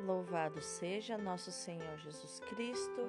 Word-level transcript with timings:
Louvado 0.00 0.60
seja 0.60 1.16
nosso 1.16 1.52
Senhor 1.52 1.96
Jesus 1.98 2.40
Cristo, 2.40 3.08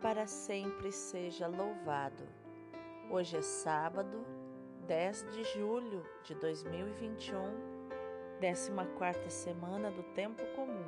para 0.00 0.26
sempre 0.26 0.90
seja 0.90 1.46
louvado. 1.46 2.26
Hoje 3.10 3.36
é 3.36 3.42
sábado, 3.42 4.24
10 4.86 5.30
de 5.30 5.44
julho 5.44 6.02
de 6.24 6.34
2021, 6.36 7.36
14 8.40 9.30
semana 9.30 9.90
do 9.90 10.02
Tempo 10.14 10.42
Comum. 10.56 10.86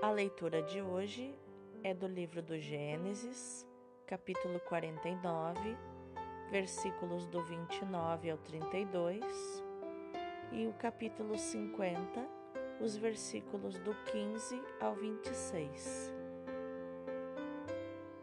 A 0.00 0.10
leitura 0.10 0.62
de 0.62 0.80
hoje 0.80 1.38
é 1.84 1.92
do 1.92 2.06
livro 2.06 2.42
do 2.42 2.58
Gênesis, 2.58 3.66
capítulo 4.06 4.58
49, 4.60 5.76
versículos 6.50 7.26
do 7.26 7.44
29 7.44 8.30
ao 8.30 8.38
32, 8.38 9.62
e 10.52 10.66
o 10.66 10.72
capítulo 10.72 11.36
50 11.36 12.39
os 12.80 12.96
versículos 12.96 13.78
do 13.78 13.94
15 14.10 14.60
ao 14.80 14.94
26. 14.94 16.12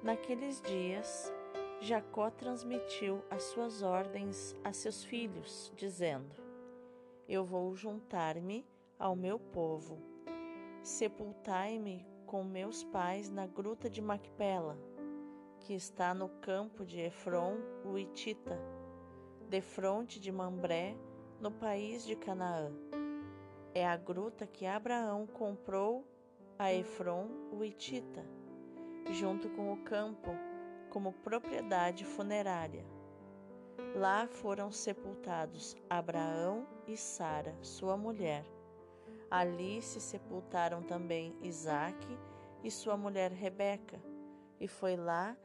Naqueles 0.01 0.61
dias, 0.61 1.31
Jacó 1.79 2.31
transmitiu 2.31 3.23
as 3.29 3.43
suas 3.43 3.83
ordens 3.83 4.55
a 4.63 4.73
seus 4.73 5.03
filhos, 5.03 5.71
dizendo: 5.75 6.35
Eu 7.27 7.45
vou 7.45 7.75
juntar-me 7.75 8.65
ao 8.97 9.15
meu 9.15 9.37
povo. 9.37 10.01
Sepultai-me 10.81 12.05
com 12.25 12.43
meus 12.43 12.83
pais 12.83 13.29
na 13.29 13.45
gruta 13.45 13.89
de 13.89 14.01
Macpela, 14.01 14.77
que 15.59 15.73
está 15.73 16.13
no 16.13 16.29
campo 16.41 16.85
de 16.85 16.99
Efron, 16.99 17.57
o 17.85 17.97
Itita, 17.97 18.59
defronte 19.49 20.19
de 20.19 20.31
Mambré, 20.31 20.95
no 21.39 21.51
país 21.51 22.03
de 22.03 22.15
Canaã 22.15 22.71
é 23.77 23.85
a 23.85 23.95
gruta 23.95 24.47
que 24.47 24.65
Abraão 24.65 25.27
comprou 25.27 26.03
a 26.57 26.73
Efron, 26.73 27.27
o 27.51 27.63
Itita, 27.63 28.25
junto 29.11 29.49
com 29.49 29.71
o 29.71 29.77
campo, 29.83 30.31
como 30.89 31.13
propriedade 31.13 32.03
funerária. 32.03 32.83
Lá 33.95 34.25
foram 34.25 34.71
sepultados 34.71 35.75
Abraão 35.87 36.65
e 36.87 36.97
Sara, 36.97 37.55
sua 37.61 37.95
mulher. 37.95 38.43
Ali 39.29 39.79
se 39.83 40.01
sepultaram 40.01 40.81
também 40.81 41.35
Isaque 41.43 42.17
e 42.63 42.71
sua 42.71 42.97
mulher 42.97 43.31
Rebeca, 43.31 44.01
e 44.59 44.67
foi 44.67 44.95
lá 44.95 45.37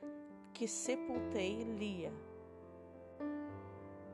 que 0.54 0.66
sepultei 0.66 1.64
Lia. 1.64 2.14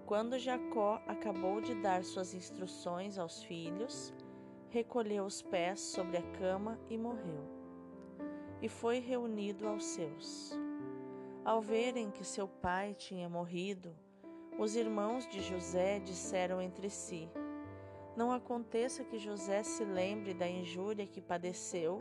Quando 0.09 0.39
Jacó 0.39 1.03
acabou 1.07 1.61
de 1.61 1.75
dar 1.75 2.03
suas 2.03 2.33
instruções 2.33 3.19
aos 3.19 3.43
filhos, 3.43 4.11
recolheu 4.71 5.27
os 5.27 5.43
pés 5.43 5.81
sobre 5.81 6.17
a 6.17 6.23
cama 6.39 6.81
e 6.89 6.97
morreu. 6.97 7.45
E 8.63 8.71
foi 8.71 9.01
reunido 9.01 9.69
aos 9.69 9.85
seus. 9.85 10.59
Ao 11.45 11.61
verem 11.61 12.11
que 12.11 12.25
seu 12.25 12.49
pai 12.49 12.95
tinha 12.95 13.29
morrido, 13.29 13.95
os 14.59 14.77
irmãos 14.77 15.29
de 15.29 15.43
José 15.43 15.99
disseram 15.99 16.63
entre 16.63 16.89
si: 16.89 17.29
Não 18.17 18.33
aconteça 18.33 19.05
que 19.05 19.19
José 19.19 19.63
se 19.63 19.85
lembre 19.85 20.33
da 20.33 20.49
injúria 20.49 21.07
que 21.07 21.21
padeceu 21.21 21.99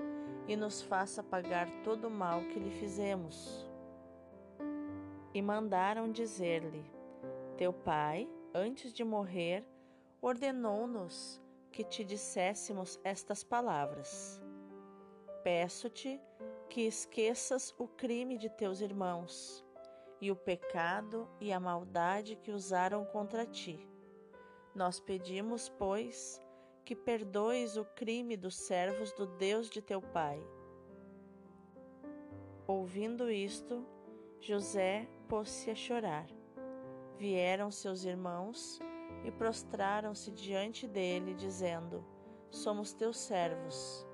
e 0.47 0.55
nos 0.55 0.81
faça 0.81 1.21
pagar 1.21 1.69
todo 1.83 2.07
o 2.07 2.09
mal 2.09 2.39
que 2.39 2.57
lhe 2.57 2.71
fizemos. 2.71 3.69
E 5.33 5.41
mandaram 5.41 6.09
dizer-lhe: 6.09 6.96
teu 7.57 7.73
pai, 7.73 8.29
antes 8.53 8.93
de 8.93 9.03
morrer, 9.03 9.67
ordenou-nos 10.21 11.41
que 11.71 11.83
te 11.83 12.03
disséssemos 12.03 12.99
estas 13.03 13.43
palavras: 13.43 14.39
Peço-te 15.43 16.21
que 16.69 16.81
esqueças 16.81 17.73
o 17.79 17.87
crime 17.87 18.37
de 18.37 18.49
teus 18.49 18.79
irmãos 18.79 19.65
e 20.21 20.31
o 20.31 20.35
pecado 20.35 21.27
e 21.41 21.51
a 21.51 21.59
maldade 21.59 22.35
que 22.35 22.51
usaram 22.51 23.03
contra 23.05 23.45
ti. 23.45 23.87
Nós 24.75 24.99
pedimos, 24.99 25.67
pois, 25.67 26.41
que 26.85 26.95
perdoes 26.95 27.75
o 27.75 27.85
crime 27.85 28.37
dos 28.37 28.55
servos 28.55 29.11
do 29.13 29.25
Deus 29.25 29.67
de 29.69 29.81
teu 29.81 30.01
pai. 30.01 30.39
Ouvindo 32.67 33.31
isto, 33.31 33.83
José 34.39 35.07
pôs-se 35.27 35.71
a 35.71 35.75
chorar. 35.75 36.36
Vieram 37.17 37.71
seus 37.71 38.03
irmãos 38.03 38.79
e 39.25 39.31
prostraram-se 39.31 40.31
diante 40.31 40.87
dele, 40.87 41.33
dizendo: 41.33 42.05
Somos 42.51 42.93
teus 42.93 43.17
servos. 43.17 44.05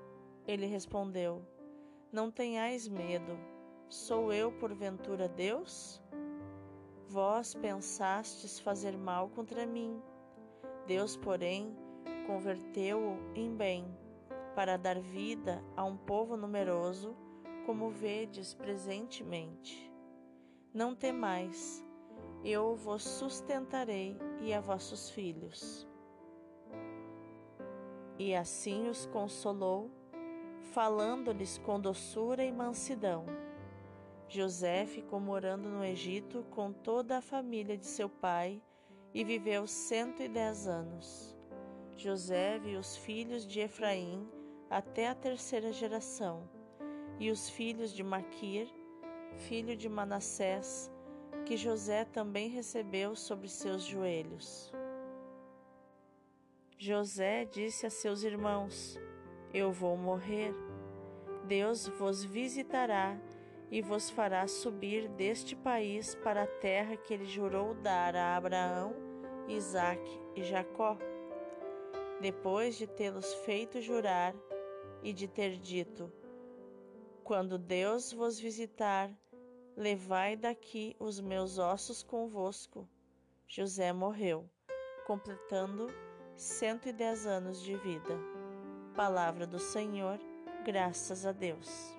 Ele 0.46 0.64
respondeu: 0.64 1.42
Não 2.10 2.30
tenhais 2.30 2.88
medo, 2.88 3.38
sou 3.90 4.32
eu 4.32 4.50
porventura 4.52 5.28
Deus? 5.28 6.02
Vós 7.06 7.54
pensastes 7.54 8.58
fazer 8.58 8.96
mal 8.96 9.28
contra 9.28 9.66
mim. 9.66 10.02
Deus, 10.86 11.14
porém, 11.14 11.76
converteu-o 12.26 13.18
em 13.34 13.54
bem, 13.54 13.86
para 14.54 14.78
dar 14.78 14.98
vida 14.98 15.62
a 15.76 15.84
um 15.84 15.96
povo 15.96 16.38
numeroso, 16.38 17.14
como 17.66 17.90
vedes 17.90 18.54
presentemente. 18.54 19.92
Não 20.72 20.94
temais, 20.94 21.83
eu 22.44 22.74
vos 22.76 23.02
sustentarei 23.02 24.18
e 24.40 24.52
a 24.52 24.60
vossos 24.60 25.10
filhos. 25.10 25.88
E 28.18 28.34
assim 28.34 28.88
os 28.88 29.06
consolou, 29.06 29.90
falando-lhes 30.72 31.58
com 31.58 31.80
doçura 31.80 32.44
e 32.44 32.52
mansidão. 32.52 33.24
José 34.28 34.86
ficou 34.86 35.20
morando 35.20 35.68
no 35.68 35.84
Egito 35.84 36.44
com 36.50 36.72
toda 36.72 37.18
a 37.18 37.22
família 37.22 37.76
de 37.76 37.86
seu 37.86 38.08
pai 38.08 38.62
e 39.12 39.22
viveu 39.22 39.66
cento 39.66 40.22
e 40.22 40.28
dez 40.28 40.66
anos. 40.66 41.36
José 41.96 42.58
viu 42.58 42.80
os 42.80 42.96
filhos 42.96 43.46
de 43.46 43.60
Efraim 43.60 44.28
até 44.68 45.08
a 45.08 45.14
terceira 45.14 45.72
geração, 45.72 46.48
e 47.20 47.30
os 47.30 47.48
filhos 47.48 47.92
de 47.92 48.02
Maquir, 48.02 48.68
filho 49.36 49.76
de 49.76 49.88
Manassés, 49.88 50.90
que 51.44 51.56
José 51.56 52.04
também 52.04 52.48
recebeu 52.48 53.14
sobre 53.14 53.48
seus 53.48 53.82
joelhos. 53.84 54.72
José 56.78 57.44
disse 57.44 57.86
a 57.86 57.90
seus 57.90 58.22
irmãos: 58.22 58.98
Eu 59.52 59.70
vou 59.70 59.96
morrer. 59.96 60.54
Deus 61.46 61.86
vos 61.86 62.24
visitará 62.24 63.18
e 63.70 63.82
vos 63.82 64.08
fará 64.08 64.46
subir 64.48 65.08
deste 65.08 65.54
país 65.54 66.14
para 66.14 66.44
a 66.44 66.46
terra 66.46 66.96
que 66.96 67.12
ele 67.12 67.26
jurou 67.26 67.74
dar 67.74 68.16
a 68.16 68.36
Abraão, 68.36 68.94
Isaque 69.46 70.20
e 70.34 70.42
Jacó. 70.42 70.96
Depois 72.20 72.76
de 72.76 72.86
tê-los 72.86 73.34
feito 73.44 73.80
jurar 73.80 74.34
e 75.02 75.12
de 75.12 75.28
ter 75.28 75.58
dito: 75.58 76.10
Quando 77.22 77.58
Deus 77.58 78.12
vos 78.12 78.40
visitar, 78.40 79.10
Levai 79.76 80.36
daqui 80.36 80.94
os 81.00 81.18
meus 81.20 81.58
ossos 81.58 82.00
convosco. 82.00 82.88
José 83.48 83.92
morreu, 83.92 84.48
completando 85.04 85.88
cento 86.36 86.88
e 86.88 86.92
dez 86.92 87.26
anos 87.26 87.60
de 87.60 87.76
vida. 87.78 88.16
Palavra 88.94 89.48
do 89.48 89.58
Senhor, 89.58 90.20
graças 90.64 91.26
a 91.26 91.32
Deus. 91.32 91.92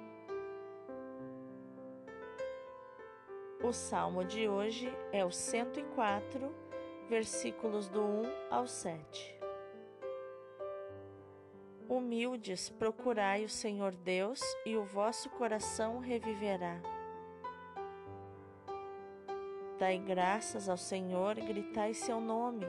O 3.62 3.74
salmo 3.74 4.24
de 4.24 4.48
hoje 4.48 4.88
é 5.12 5.26
o 5.26 5.32
104, 5.32 6.56
versículos 7.10 7.90
do 7.90 8.02
1 8.02 8.24
ao 8.52 8.68
7. 8.68 9.36
Humildes, 11.90 12.70
procurai 12.70 13.44
o 13.44 13.50
Senhor 13.50 13.94
Deus, 13.94 14.40
e 14.66 14.78
o 14.78 14.86
vosso 14.86 15.30
coração 15.32 16.00
reviverá. 16.00 16.95
Dai 19.78 19.98
graças 19.98 20.70
ao 20.70 20.78
Senhor, 20.78 21.36
gritai 21.36 21.94
seu 21.94 22.22
nome, 22.22 22.66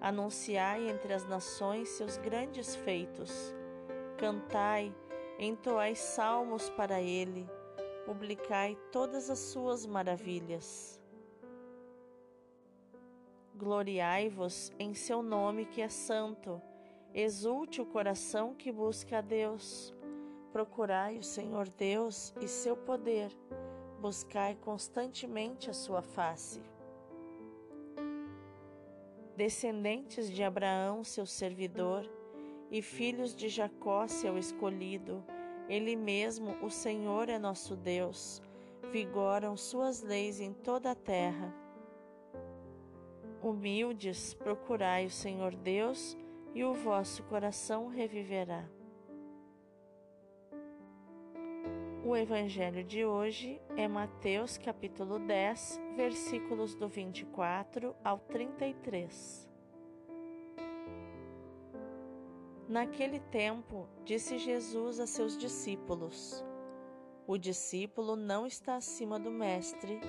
anunciai 0.00 0.90
entre 0.90 1.12
as 1.12 1.24
nações 1.24 1.88
seus 1.90 2.16
grandes 2.16 2.74
feitos. 2.74 3.54
Cantai, 4.18 4.92
entoai 5.38 5.94
salmos 5.94 6.68
para 6.70 7.00
ele, 7.00 7.48
publicai 8.04 8.76
todas 8.90 9.30
as 9.30 9.38
suas 9.38 9.86
maravilhas. 9.86 11.00
Gloriai-vos 13.54 14.72
em 14.76 14.92
seu 14.92 15.22
nome 15.22 15.66
que 15.66 15.80
é 15.80 15.88
santo, 15.88 16.60
exulte 17.14 17.80
o 17.80 17.86
coração 17.86 18.54
que 18.54 18.72
busca 18.72 19.18
a 19.18 19.20
Deus. 19.20 19.94
Procurai 20.52 21.16
o 21.16 21.22
Senhor 21.22 21.68
Deus 21.68 22.34
e 22.40 22.48
seu 22.48 22.76
poder 22.76 23.30
buscai 24.00 24.56
constantemente 24.56 25.68
a 25.68 25.74
sua 25.74 26.00
face. 26.00 26.60
Descendentes 29.36 30.30
de 30.30 30.42
Abraão, 30.42 31.04
seu 31.04 31.26
servidor, 31.26 32.08
e 32.70 32.80
filhos 32.80 33.34
de 33.34 33.48
Jacó, 33.48 34.06
seu 34.06 34.38
escolhido. 34.38 35.22
Ele 35.68 35.96
mesmo, 35.96 36.56
o 36.64 36.70
Senhor, 36.70 37.28
é 37.28 37.38
nosso 37.38 37.76
Deus. 37.76 38.42
Vigoram 38.90 39.56
suas 39.56 40.02
leis 40.02 40.40
em 40.40 40.52
toda 40.52 40.92
a 40.92 40.94
terra. 40.94 41.54
Humildes, 43.42 44.34
procurai 44.34 45.06
o 45.06 45.10
Senhor 45.10 45.54
Deus, 45.54 46.16
e 46.54 46.64
o 46.64 46.74
vosso 46.74 47.22
coração 47.24 47.88
reviverá. 47.88 48.68
O 52.10 52.16
evangelho 52.16 52.82
de 52.82 53.04
hoje 53.04 53.62
é 53.76 53.86
Mateus 53.86 54.58
capítulo 54.58 55.20
10, 55.20 55.80
versículos 55.94 56.74
do 56.74 56.88
24 56.88 57.94
ao 58.02 58.18
33. 58.18 59.48
Naquele 62.68 63.20
tempo, 63.20 63.88
disse 64.04 64.38
Jesus 64.38 64.98
a 64.98 65.06
seus 65.06 65.38
discípulos: 65.38 66.44
O 67.28 67.38
discípulo 67.38 68.16
não 68.16 68.44
está 68.44 68.74
acima 68.74 69.16
do 69.16 69.30
mestre, 69.30 70.00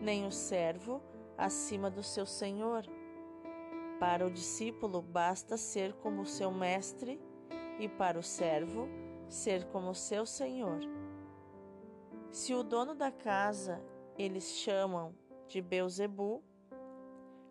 nem 0.00 0.26
o 0.26 0.30
servo 0.30 1.02
acima 1.36 1.90
do 1.90 2.02
seu 2.02 2.24
senhor. 2.24 2.86
Para 4.00 4.26
o 4.26 4.30
discípulo 4.30 5.02
basta 5.02 5.58
ser 5.58 5.92
como 5.96 6.24
seu 6.24 6.50
mestre, 6.50 7.20
e 7.78 7.90
para 7.90 8.18
o 8.18 8.22
servo 8.22 8.88
ser 9.28 9.66
como 9.66 9.94
seu 9.94 10.24
senhor. 10.24 10.80
Se 12.32 12.54
o 12.54 12.62
dono 12.62 12.94
da 12.94 13.12
casa 13.12 13.84
eles 14.16 14.56
chamam 14.56 15.14
de 15.46 15.60
Beuzebu, 15.60 16.42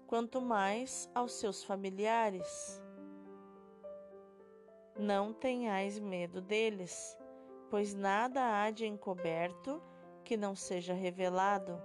quanto 0.07 0.41
mais 0.41 1.07
aos 1.13 1.33
seus 1.33 1.63
familiares. 1.63 2.81
Não 4.97 5.33
tenhais 5.33 5.99
medo 5.99 6.41
deles, 6.41 7.15
pois 7.69 7.93
nada 7.93 8.41
há 8.59 8.71
de 8.71 8.87
encoberto 8.87 9.79
que 10.23 10.35
não 10.35 10.55
seja 10.55 10.95
revelado, 10.95 11.79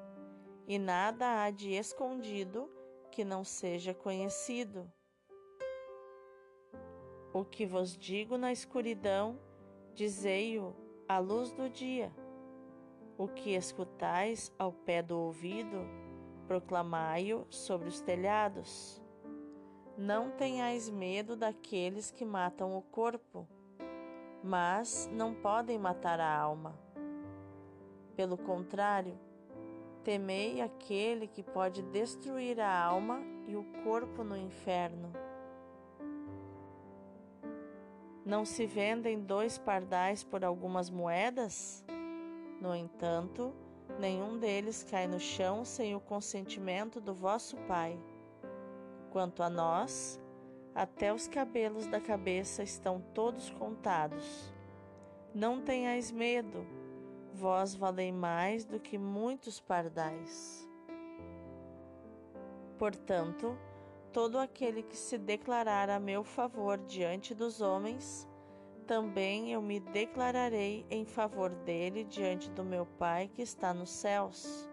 e 0.67 0.79
nada 0.79 1.43
há 1.43 1.51
de 1.51 1.75
escondido 1.75 2.67
que 3.13 3.27
não 3.27 3.45
seja 3.45 3.93
conhecido. 3.93 4.91
O 7.31 7.45
que 7.45 7.67
vos 7.67 7.95
digo 7.95 8.39
na 8.39 8.53
escuridão, 8.53 9.39
dizei-o 9.93 10.75
à 11.07 11.19
luz 11.19 11.53
do 11.53 11.69
dia. 11.69 12.11
O 13.19 13.27
que 13.27 13.55
escutais 13.55 14.53
ao 14.59 14.71
pé 14.71 15.03
do 15.03 15.19
ouvido, 15.19 15.87
proclamai-o 16.47 17.47
sobre 17.49 17.89
os 17.89 18.01
telhados. 18.01 19.03
Não 19.97 20.31
tenhais 20.31 20.91
medo 20.91 21.35
daqueles 21.35 22.11
que 22.11 22.27
matam 22.27 22.77
o 22.77 22.83
corpo, 22.83 23.49
mas 24.45 25.09
não 25.11 25.33
podem 25.33 25.79
matar 25.79 26.21
a 26.21 26.31
alma. 26.31 26.79
Pelo 28.15 28.37
contrário, 28.37 29.19
temei 30.05 30.61
aquele 30.61 31.27
que 31.27 31.43
pode 31.43 31.81
destruir 31.83 32.61
a 32.61 32.79
alma 32.79 33.23
e 33.47 33.57
o 33.57 33.65
corpo 33.83 34.23
no 34.23 34.37
inferno. 34.37 35.11
Não 38.27 38.45
se 38.45 38.67
vendem 38.67 39.21
dois 39.21 39.57
pardais 39.57 40.23
por 40.23 40.45
algumas 40.45 40.91
moedas? 40.91 41.83
No 42.67 42.75
entanto, 42.75 43.55
nenhum 44.01 44.39
deles 44.41 44.83
cai 44.83 45.07
no 45.07 45.21
chão 45.21 45.65
sem 45.65 45.95
o 45.95 46.01
consentimento 46.01 47.01
do 47.01 47.15
vosso 47.15 47.57
Pai. 47.59 47.97
Quanto 49.13 49.41
a 49.45 49.49
nós, 49.49 50.21
até 50.75 51.15
os 51.15 51.29
cabelos 51.29 51.87
da 51.87 52.01
cabeça 52.01 52.65
estão 52.65 53.01
todos 53.15 53.51
contados. 53.51 54.53
Não 55.33 55.61
tenhais 55.61 56.11
medo, 56.11 56.67
vós 57.33 57.73
valei 57.73 58.11
mais 58.11 58.65
do 58.65 58.81
que 58.81 58.99
muitos 58.99 59.61
pardais. 59.61 60.69
Portanto, 62.77 63.57
todo 64.13 64.41
aquele 64.41 64.83
que 64.83 64.97
se 64.97 65.17
declarar 65.17 65.89
a 65.89 66.01
meu 66.01 66.25
favor 66.25 66.79
diante 66.79 67.33
dos 67.33 67.61
homens, 67.61 68.29
também 68.87 69.53
eu 69.53 69.61
me 69.61 69.81
declararei 69.81 70.87
em 70.89 71.05
favor 71.05 71.51
dele 71.51 72.05
diante 72.05 72.51
do 72.51 72.65
meu 72.65 72.87
Pai 72.87 73.29
que 73.29 73.43
está 73.43 73.75
nos 73.75 73.91
céus. 73.91 74.71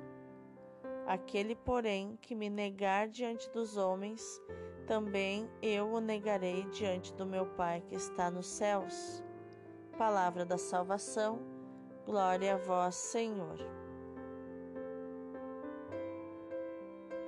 Aquele, 1.07 1.55
porém, 1.55 2.17
que 2.21 2.35
me 2.35 2.49
negar 2.49 3.09
diante 3.09 3.49
dos 3.49 3.75
homens, 3.75 4.41
também 4.87 5.49
eu 5.61 5.87
o 5.91 5.99
negarei 5.99 6.63
diante 6.69 7.13
do 7.13 7.25
meu 7.25 7.45
Pai 7.45 7.81
que 7.81 7.95
está 7.95 8.29
nos 8.29 8.47
céus. 8.47 9.23
Palavra 9.97 10.45
da 10.45 10.57
salvação, 10.57 11.39
glória 12.05 12.53
a 12.53 12.57
vós, 12.57 12.95
Senhor. 12.95 13.57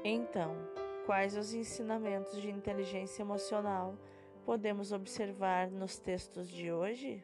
Então, 0.04 0.56
quais 1.06 1.36
os 1.36 1.54
ensinamentos 1.54 2.40
de 2.40 2.50
inteligência 2.50 3.24
emocional 3.24 3.96
podemos 4.46 4.92
observar 4.92 5.72
nos 5.72 5.98
textos 5.98 6.48
de 6.48 6.72
hoje? 6.72 7.24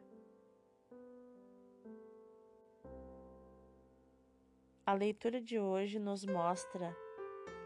A 4.83 4.93
leitura 4.93 5.39
de 5.39 5.59
hoje 5.59 5.99
nos 5.99 6.25
mostra 6.25 6.97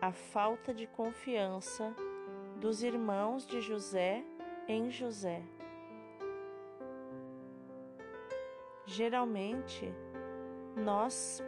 a 0.02 0.12
falta 0.12 0.74
de 0.74 0.86
confiança 0.86 1.96
dos 2.60 2.84
irmãos 2.84 3.48
de 3.48 3.62
José 3.62 4.24
em 4.68 4.92
José. 4.92 5.42
Geralmente, 8.86 9.92
nós 10.76 11.42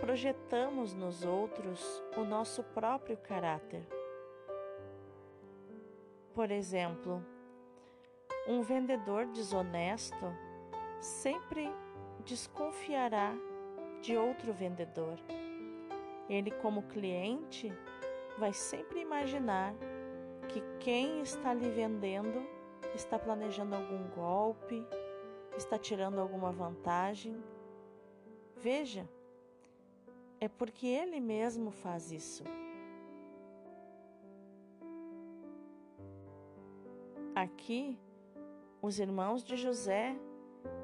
projetamos 0.00 0.94
nos 0.94 1.22
outros 1.22 2.02
o 2.16 2.24
nosso 2.24 2.64
próprio 2.64 3.16
caráter. 3.18 3.86
Por 6.34 6.50
exemplo, 6.50 7.22
um 8.46 8.62
vendedor 8.62 9.26
desonesto 9.26 10.26
sempre 11.00 11.70
desconfiará 12.24 13.34
de 14.00 14.16
outro 14.16 14.52
vendedor. 14.52 15.18
Ele, 16.28 16.50
como 16.50 16.82
cliente, 16.84 17.72
vai 18.38 18.52
sempre 18.52 19.00
imaginar 19.00 19.74
que 20.48 20.62
quem 20.80 21.20
está 21.20 21.52
lhe 21.52 21.68
vendendo 21.70 22.44
está 22.94 23.18
planejando 23.18 23.74
algum 23.74 24.08
golpe, 24.10 24.84
está 25.56 25.78
tirando 25.78 26.18
alguma 26.18 26.52
vantagem. 26.52 27.42
Veja, 28.56 29.08
é 30.40 30.48
porque 30.48 30.86
ele 30.86 31.20
mesmo 31.20 31.70
faz 31.70 32.10
isso. 32.10 32.44
Aqui, 37.34 37.98
os 38.82 38.98
irmãos 38.98 39.44
de 39.44 39.56
José 39.56 40.16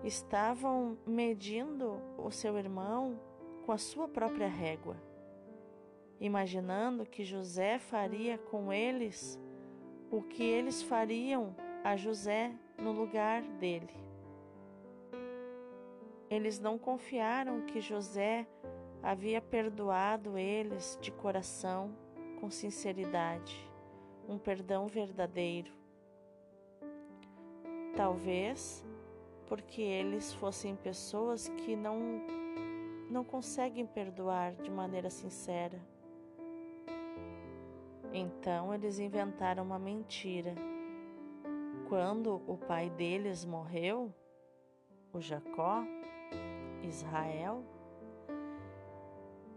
estavam 0.04 0.96
medindo 1.04 2.00
o 2.16 2.30
seu 2.30 2.56
irmão 2.56 3.20
com 3.66 3.72
a 3.72 3.76
sua 3.76 4.06
própria 4.06 4.46
régua, 4.46 4.96
imaginando 6.20 7.04
que 7.04 7.24
José 7.24 7.78
faria 7.80 8.38
com 8.38 8.72
eles 8.72 9.38
o 10.12 10.22
que 10.22 10.44
eles 10.44 10.80
fariam 10.80 11.54
a 11.82 11.96
José 11.96 12.54
no 12.78 12.92
lugar 12.92 13.42
dele. 13.42 13.92
Eles 16.30 16.60
não 16.60 16.78
confiaram 16.78 17.62
que 17.62 17.80
José 17.80 18.46
havia 19.02 19.40
perdoado 19.40 20.38
eles 20.38 20.96
de 21.00 21.10
coração, 21.10 21.96
com 22.40 22.48
sinceridade, 22.48 23.68
um 24.28 24.38
perdão 24.38 24.86
verdadeiro. 24.86 25.77
Talvez 27.98 28.86
porque 29.48 29.82
eles 29.82 30.32
fossem 30.34 30.76
pessoas 30.76 31.48
que 31.48 31.74
não 31.74 31.98
não 33.10 33.24
conseguem 33.24 33.84
perdoar 33.84 34.54
de 34.54 34.70
maneira 34.70 35.10
sincera. 35.10 35.84
Então 38.12 38.72
eles 38.72 39.00
inventaram 39.00 39.64
uma 39.64 39.80
mentira. 39.80 40.54
Quando 41.88 42.40
o 42.46 42.56
pai 42.56 42.88
deles 42.88 43.44
morreu, 43.44 44.14
o 45.12 45.20
Jacó, 45.20 45.82
Israel, 46.84 47.64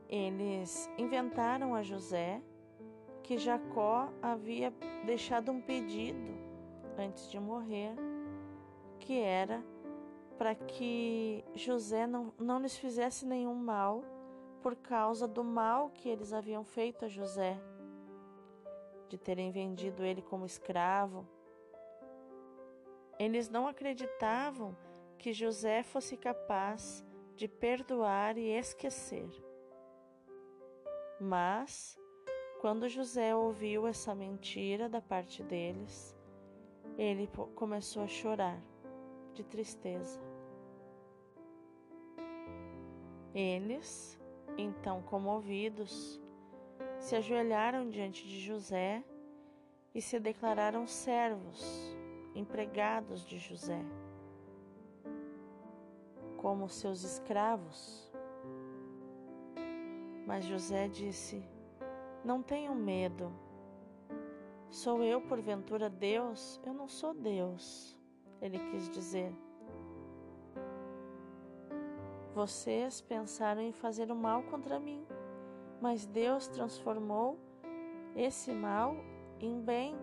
eles 0.10 0.90
inventaram 0.98 1.76
a 1.76 1.84
José 1.84 2.42
que 3.22 3.38
Jacó 3.38 4.12
havia 4.20 4.74
deixado 5.06 5.52
um 5.52 5.62
pedido 5.62 6.34
antes 6.98 7.30
de 7.30 7.40
morrer, 7.40 7.94
que 9.12 9.20
era 9.20 9.62
para 10.38 10.56
que 10.56 11.44
José 11.54 12.08
não, 12.08 12.34
não 12.40 12.62
lhes 12.62 12.78
fizesse 12.78 13.26
nenhum 13.26 13.54
mal 13.54 14.06
por 14.62 14.74
causa 14.74 15.28
do 15.28 15.44
mal 15.44 15.90
que 15.90 16.08
eles 16.08 16.32
haviam 16.32 16.64
feito 16.64 17.04
a 17.04 17.10
José, 17.10 17.60
de 19.10 19.18
terem 19.18 19.52
vendido 19.52 20.06
ele 20.06 20.22
como 20.22 20.46
escravo. 20.46 21.28
Eles 23.20 23.50
não 23.50 23.68
acreditavam 23.68 24.78
que 25.18 25.34
José 25.34 25.84
fosse 25.84 26.16
capaz 26.16 27.06
de 27.36 27.50
perdoar 27.50 28.38
e 28.38 28.48
esquecer. 28.48 29.30
Mas, 31.20 32.00
quando 32.62 32.88
José 32.88 33.36
ouviu 33.36 33.86
essa 33.86 34.16
mentira 34.16 34.88
da 34.88 35.02
parte 35.02 35.44
deles, 35.44 36.18
ele 36.98 37.30
começou 37.54 38.04
a 38.04 38.08
chorar 38.08 38.71
de 39.34 39.44
tristeza. 39.44 40.20
Eles, 43.34 44.20
então 44.58 45.02
comovidos, 45.04 46.22
se 47.00 47.16
ajoelharam 47.16 47.90
diante 47.90 48.28
de 48.28 48.40
José 48.40 49.04
e 49.94 50.02
se 50.02 50.20
declararam 50.20 50.86
servos, 50.86 51.64
empregados 52.36 53.26
de 53.26 53.38
José, 53.38 53.84
como 56.38 56.68
seus 56.68 57.04
escravos. 57.04 58.12
Mas 60.26 60.46
José 60.46 60.88
disse: 60.88 61.44
Não 62.24 62.42
tenham 62.42 62.76
medo. 62.76 63.32
Sou 64.70 65.04
eu, 65.04 65.20
porventura, 65.20 65.90
Deus? 65.90 66.60
Eu 66.66 66.74
não 66.74 66.88
sou 66.88 67.14
Deus. 67.14 68.01
Ele 68.42 68.60
quis 68.72 68.90
dizer. 68.90 69.32
Vocês 72.34 73.02
pensaram 73.02 73.62
em 73.62 73.72
fazer 73.72 74.12
o 74.12 74.16
mal 74.16 74.42
contra 74.44 74.80
mim, 74.80 75.06
mas 75.82 76.06
Deus 76.06 76.48
transformou 76.48 77.38
esse 78.16 78.54
mal 78.54 78.96
em 79.40 79.60
bem 79.60 79.96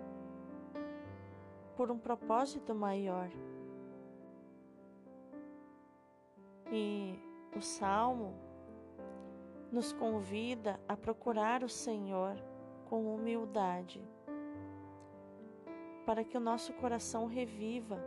por 1.76 1.90
um 1.90 1.99
propósito 1.99 2.75
maior. 2.75 3.30
E 6.71 7.18
o 7.57 7.62
salmo 7.62 8.35
nos 9.73 9.92
convida 9.92 10.78
a 10.87 10.97
procurar 10.97 11.62
o 11.62 11.68
Senhor 11.68 12.37
com 12.88 13.14
humildade, 13.14 14.02
para 16.04 16.25
que 16.25 16.37
o 16.37 16.40
nosso 16.40 16.73
coração 16.75 17.26
reviva, 17.26 17.99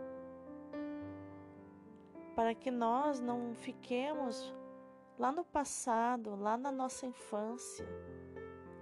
para 2.36 2.56
que 2.56 2.72
nós 2.72 3.20
não 3.20 3.54
fiquemos 3.54 4.54
lá 5.18 5.32
no 5.32 5.44
passado, 5.44 6.36
lá 6.36 6.58
na 6.58 6.72
nossa 6.72 7.06
infância, 7.06 7.88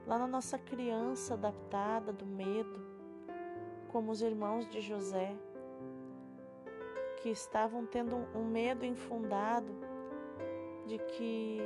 lá 0.05 0.17
na 0.17 0.27
nossa 0.27 0.57
criança 0.57 1.33
adaptada 1.33 2.13
do 2.13 2.25
medo, 2.25 2.79
como 3.91 4.11
os 4.11 4.21
irmãos 4.21 4.67
de 4.67 4.79
José, 4.81 5.35
que 7.21 7.29
estavam 7.29 7.85
tendo 7.85 8.15
um 8.35 8.45
medo 8.45 8.85
infundado 8.85 9.73
de 10.85 10.97
que 10.97 11.59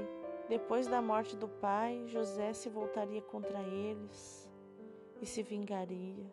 depois 0.50 0.88
da 0.88 1.02
morte 1.02 1.36
do 1.38 1.48
pai, 1.48 2.04
José 2.08 2.54
se 2.54 2.70
voltaria 2.70 3.22
contra 3.22 3.62
eles 3.62 4.50
e 5.22 5.26
se 5.26 5.42
vingaria. 5.42 6.26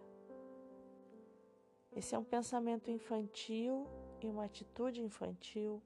Esse 1.93 2.15
é 2.15 2.19
um 2.19 2.25
pensamento 2.25 2.91
infantil 2.91 3.87
e 4.27 4.31
uma 4.31 4.45
atitude 4.45 5.01
infantil. 5.01 5.83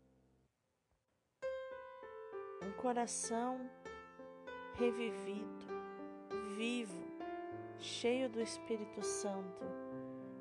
Um 2.63 2.73
coração 2.73 3.61
revivido 4.75 5.67
vivo, 6.57 7.03
cheio 7.79 8.29
do 8.29 8.41
Espírito 8.41 9.03
Santo, 9.05 9.65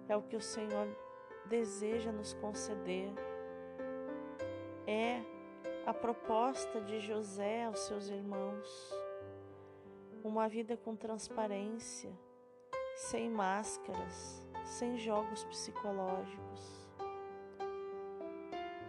é 0.07 0.15
o 0.15 0.21
que 0.21 0.35
o 0.35 0.41
Senhor 0.41 0.87
deseja 1.47 2.11
nos 2.11 2.33
conceder. 2.35 3.11
É 4.85 5.21
a 5.85 5.93
proposta 5.93 6.79
de 6.81 6.99
José 6.99 7.65
aos 7.65 7.79
seus 7.79 8.09
irmãos. 8.09 8.93
Uma 10.23 10.47
vida 10.47 10.77
com 10.77 10.95
transparência, 10.95 12.11
sem 12.95 13.29
máscaras, 13.29 14.47
sem 14.63 14.97
jogos 14.97 15.43
psicológicos. 15.45 16.82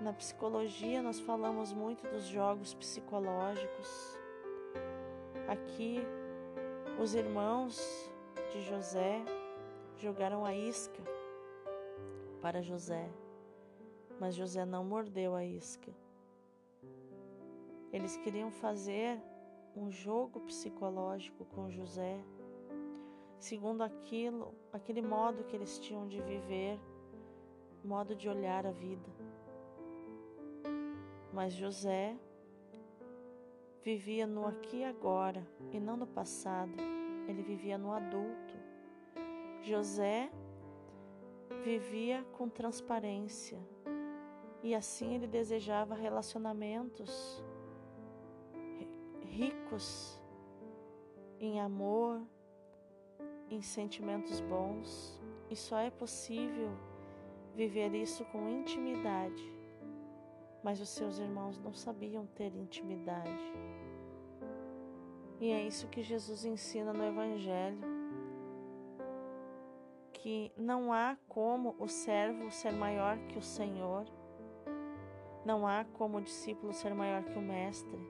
Na 0.04 0.12
psicologia, 0.12 1.00
nós 1.00 1.18
falamos 1.18 1.72
muito 1.72 2.06
dos 2.06 2.24
jogos 2.24 2.74
psicológicos. 2.74 3.88
Aqui, 5.48 5.98
os 7.00 7.14
irmãos 7.14 7.80
de 8.52 8.60
José 8.60 9.24
jogaram 9.96 10.44
a 10.44 10.54
isca 10.54 11.02
para 12.42 12.60
José, 12.60 13.08
mas 14.20 14.34
José 14.34 14.66
não 14.66 14.84
mordeu 14.84 15.34
a 15.34 15.42
isca. 15.42 15.90
Eles 17.90 18.18
queriam 18.18 18.50
fazer 18.50 19.18
um 19.74 19.90
jogo 19.90 20.38
psicológico 20.40 21.46
com 21.46 21.70
José, 21.70 22.22
segundo 23.38 23.80
aquilo, 23.80 24.54
aquele 24.70 25.00
modo 25.00 25.44
que 25.44 25.56
eles 25.56 25.78
tinham 25.78 26.06
de 26.06 26.20
viver, 26.20 26.78
modo 27.82 28.14
de 28.14 28.28
olhar 28.28 28.66
a 28.66 28.70
vida. 28.70 29.33
Mas 31.34 31.52
José 31.52 32.16
vivia 33.82 34.24
no 34.24 34.46
aqui 34.46 34.78
e 34.78 34.84
agora 34.84 35.44
e 35.72 35.80
não 35.80 35.96
no 35.96 36.06
passado, 36.06 36.72
ele 37.26 37.42
vivia 37.42 37.76
no 37.76 37.92
adulto. 37.92 38.54
José 39.60 40.30
vivia 41.64 42.24
com 42.38 42.48
transparência. 42.48 43.58
E 44.62 44.76
assim 44.76 45.16
ele 45.16 45.26
desejava 45.26 45.96
relacionamentos 45.96 47.42
ricos 49.22 50.22
em 51.40 51.60
amor, 51.60 52.22
em 53.50 53.60
sentimentos 53.60 54.40
bons, 54.40 55.20
e 55.50 55.56
só 55.56 55.78
é 55.78 55.90
possível 55.90 56.70
viver 57.56 57.92
isso 57.92 58.24
com 58.26 58.48
intimidade 58.48 59.53
mas 60.64 60.80
os 60.80 60.88
seus 60.88 61.18
irmãos 61.18 61.58
não 61.58 61.74
sabiam 61.74 62.26
ter 62.26 62.56
intimidade. 62.56 63.52
E 65.38 65.50
é 65.50 65.62
isso 65.62 65.88
que 65.88 66.02
Jesus 66.02 66.46
ensina 66.46 66.90
no 66.90 67.04
Evangelho: 67.04 67.78
que 70.14 70.50
não 70.56 70.90
há 70.90 71.18
como 71.28 71.76
o 71.78 71.86
servo 71.86 72.50
ser 72.50 72.72
maior 72.72 73.18
que 73.28 73.38
o 73.38 73.42
Senhor, 73.42 74.06
não 75.44 75.66
há 75.66 75.84
como 75.92 76.16
o 76.16 76.22
discípulo 76.22 76.72
ser 76.72 76.94
maior 76.94 77.22
que 77.24 77.38
o 77.38 77.42
Mestre, 77.42 78.00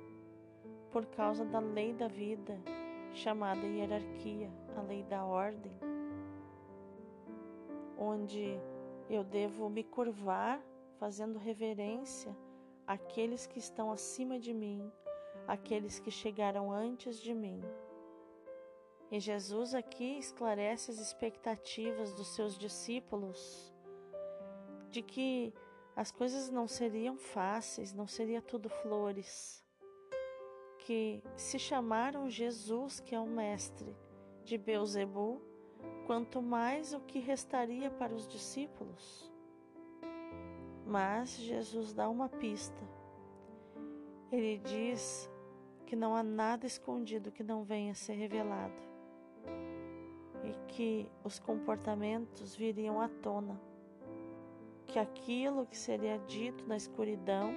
por 0.92 1.06
causa 1.06 1.44
da 1.44 1.58
lei 1.58 1.92
da 1.92 2.06
vida, 2.06 2.56
chamada 3.12 3.66
hierarquia, 3.66 4.48
a 4.76 4.80
lei 4.82 5.02
da 5.02 5.24
ordem, 5.24 5.72
onde 7.98 8.60
eu 9.10 9.24
devo 9.24 9.68
me 9.68 9.82
curvar 9.82 10.62
fazendo 11.04 11.38
reverência 11.38 12.34
àqueles 12.86 13.46
que 13.46 13.58
estão 13.58 13.92
acima 13.92 14.38
de 14.38 14.54
mim, 14.54 14.90
aqueles 15.46 16.00
que 16.00 16.10
chegaram 16.10 16.72
antes 16.72 17.20
de 17.20 17.34
mim. 17.34 17.60
E 19.10 19.20
Jesus 19.20 19.74
aqui 19.74 20.16
esclarece 20.18 20.90
as 20.90 20.98
expectativas 20.98 22.14
dos 22.14 22.28
seus 22.28 22.56
discípulos 22.56 23.70
de 24.88 25.02
que 25.02 25.52
as 25.94 26.10
coisas 26.10 26.48
não 26.48 26.66
seriam 26.66 27.18
fáceis, 27.18 27.92
não 27.92 28.06
seria 28.06 28.40
tudo 28.40 28.70
flores. 28.70 29.62
Que 30.86 31.22
se 31.36 31.58
chamaram 31.58 32.30
Jesus, 32.30 32.98
que 32.98 33.14
é 33.14 33.20
o 33.20 33.26
mestre, 33.26 33.94
de 34.42 34.56
Beuzebu, 34.56 35.42
quanto 36.06 36.40
mais 36.40 36.94
o 36.94 37.00
que 37.00 37.18
restaria 37.18 37.90
para 37.90 38.14
os 38.14 38.26
discípulos. 38.26 39.33
Mas 40.86 41.36
Jesus 41.36 41.92
dá 41.92 42.08
uma 42.08 42.28
pista. 42.28 42.82
Ele 44.30 44.58
diz 44.58 45.30
que 45.86 45.96
não 45.96 46.14
há 46.14 46.22
nada 46.22 46.66
escondido 46.66 47.30
que 47.30 47.42
não 47.42 47.62
venha 47.62 47.92
a 47.92 47.94
ser 47.94 48.14
revelado 48.14 48.74
e 50.42 50.72
que 50.72 51.10
os 51.22 51.38
comportamentos 51.38 52.54
viriam 52.54 53.00
à 53.00 53.08
tona, 53.08 53.58
que 54.86 54.98
aquilo 54.98 55.66
que 55.66 55.76
seria 55.76 56.18
dito 56.18 56.66
na 56.66 56.76
escuridão 56.76 57.54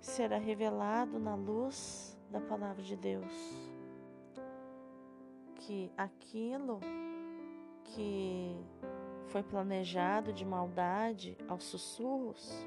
será 0.00 0.38
revelado 0.38 1.18
na 1.18 1.34
luz 1.34 2.16
da 2.30 2.40
palavra 2.40 2.82
de 2.82 2.96
Deus, 2.96 3.32
que 5.56 5.90
aquilo 5.96 6.80
que 7.82 8.56
foi 9.26 9.42
planejado 9.42 10.32
de 10.32 10.44
maldade 10.44 11.36
aos 11.48 11.64
sussurros 11.64 12.66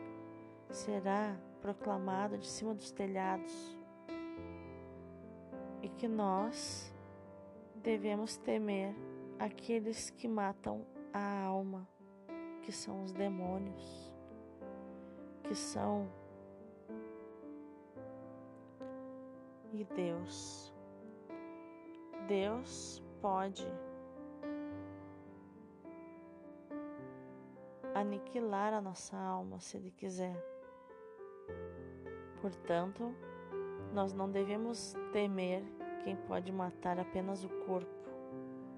será 0.69 1.35
proclamado 1.61 2.37
de 2.37 2.47
cima 2.47 2.73
dos 2.73 2.91
telhados 2.91 3.77
e 5.81 5.89
que 5.89 6.07
nós 6.07 6.93
devemos 7.75 8.37
temer 8.37 8.93
aqueles 9.39 10.09
que 10.09 10.27
matam 10.27 10.85
a 11.13 11.43
alma, 11.43 11.87
que 12.61 12.71
são 12.71 13.03
os 13.03 13.11
demônios, 13.11 14.13
que 15.43 15.55
são 15.55 16.07
e 19.71 19.83
Deus. 19.83 20.73
Deus 22.27 23.01
pode 23.21 23.65
aniquilar 28.00 28.74
a 28.74 28.82
nossa 28.82 29.18
alma 29.18 29.60
se 29.60 29.77
Ele 29.77 29.91
quiser. 29.91 30.36
Portanto, 32.41 33.13
nós 33.94 34.13
não 34.13 34.29
devemos 34.29 34.96
temer 35.12 35.63
quem 36.03 36.15
pode 36.15 36.51
matar 36.51 37.00
apenas 37.00 37.44
o 37.44 37.50
corpo, 37.65 38.10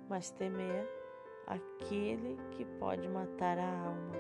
mas 0.10 0.32
temer 0.32 0.88
aquele 1.46 2.38
que 2.51 2.66
pode 2.80 3.08
matar 3.08 3.60
a 3.60 3.86
alma. 3.86 4.16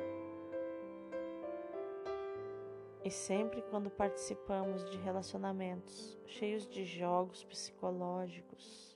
E 3.03 3.09
sempre 3.09 3.63
quando 3.63 3.89
participamos 3.89 4.87
de 4.91 4.97
relacionamentos 4.99 6.19
cheios 6.27 6.67
de 6.67 6.85
jogos 6.85 7.43
psicológicos, 7.43 8.95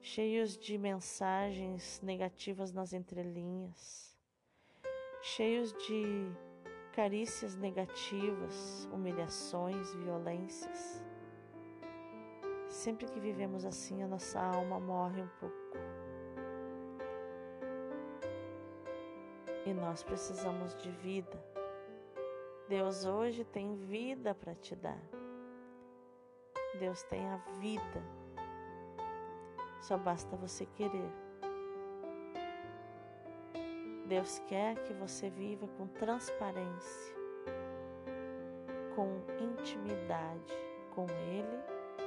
cheios 0.00 0.56
de 0.56 0.78
mensagens 0.78 2.00
negativas 2.02 2.72
nas 2.72 2.94
entrelinhas, 2.94 4.13
cheios 5.24 5.72
de 5.72 6.30
carícias 6.92 7.56
negativas, 7.56 8.86
humilhações, 8.92 9.94
violências. 9.94 11.02
Sempre 12.68 13.06
que 13.06 13.18
vivemos 13.18 13.64
assim, 13.64 14.02
a 14.02 14.06
nossa 14.06 14.38
alma 14.38 14.78
morre 14.78 15.22
um 15.22 15.28
pouco. 15.40 15.56
E 19.64 19.72
nós 19.72 20.02
precisamos 20.02 20.76
de 20.76 20.90
vida. 20.90 21.42
Deus 22.68 23.06
hoje 23.06 23.44
tem 23.44 23.74
vida 23.76 24.34
para 24.34 24.54
te 24.54 24.76
dar. 24.76 25.00
Deus 26.78 27.02
tem 27.04 27.26
a 27.26 27.36
vida. 27.60 28.02
Só 29.80 29.96
basta 29.96 30.36
você 30.36 30.66
querer. 30.66 31.23
Deus 34.06 34.38
quer 34.46 34.76
que 34.84 34.92
você 34.92 35.30
viva 35.30 35.66
com 35.78 35.86
transparência, 35.86 37.14
com 38.94 39.08
intimidade 39.42 40.64
com 40.94 41.06
Ele 41.10 41.58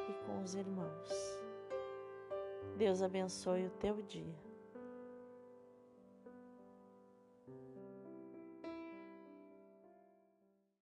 e 0.10 0.14
com 0.26 0.42
os 0.42 0.56
irmãos. 0.56 1.10
Deus 2.78 3.02
abençoe 3.02 3.66
o 3.66 3.72
teu 3.72 4.02
dia. 4.02 4.47